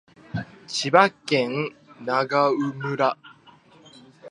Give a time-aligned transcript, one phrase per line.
[0.65, 3.15] 千葉県長生村